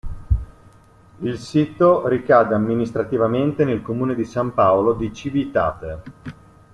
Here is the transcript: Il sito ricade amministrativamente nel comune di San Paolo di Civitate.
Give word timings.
Il 1.19 1.37
sito 1.37 2.07
ricade 2.07 2.55
amministrativamente 2.55 3.63
nel 3.63 3.83
comune 3.83 4.15
di 4.15 4.23
San 4.25 4.51
Paolo 4.55 4.95
di 4.95 5.13
Civitate. 5.13 6.01